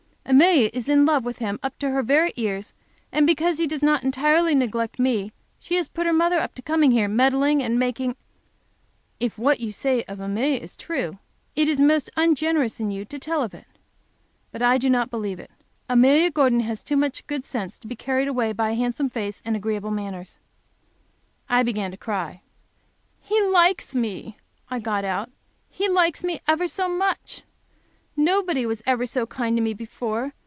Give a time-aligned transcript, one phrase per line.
[0.23, 2.73] Amelia is in love with him up to her very ears,
[3.11, 6.61] and because he does not entirely neglect me, she has put her mother up to
[6.61, 8.15] coming here, meddling and making"
[9.19, 11.17] "If what you say of Amelia is true,
[11.57, 13.65] it is most ungenerous in you to tell of it.
[14.53, 15.51] But I do not believe it.
[15.89, 19.41] Amelia Gordon has too much good sense to be carried away by a handsome face
[19.43, 20.37] and agreeable manners."
[21.49, 22.41] I began to cry.
[23.19, 24.37] "He likes me,"
[24.69, 25.29] I got out,
[25.69, 27.41] "he likes me ever so much.
[28.17, 30.33] Nobody ever was so kind to me before.